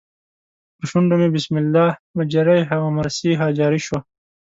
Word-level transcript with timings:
پر 0.77 0.85
شونډو 0.89 1.15
مې 1.19 1.27
بسم 1.35 1.53
الله 1.61 1.89
مجریها 2.17 2.77
و 2.81 2.87
مرسیها 2.97 3.47
جاري 3.59 3.81
شو. 3.87 3.97